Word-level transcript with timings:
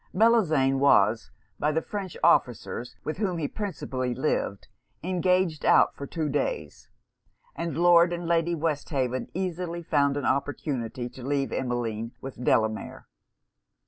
Bellozane 0.15 0.79
was, 0.79 1.29
by 1.59 1.71
the 1.71 1.83
French 1.83 2.17
officers, 2.23 2.95
with 3.03 3.17
whom 3.19 3.37
he 3.37 3.47
principally 3.47 4.15
lived, 4.15 4.67
engaged 5.03 5.63
out 5.63 5.93
for 5.95 6.07
two 6.07 6.27
days; 6.27 6.89
and 7.55 7.77
Lord 7.77 8.11
and 8.11 8.25
Lady 8.27 8.55
Westhaven 8.55 9.29
easily 9.35 9.83
found 9.83 10.17
an 10.17 10.25
opportunity 10.25 11.07
to 11.09 11.21
leave 11.23 11.51
Emmeline 11.51 12.13
with 12.19 12.43
Delamere. 12.43 13.05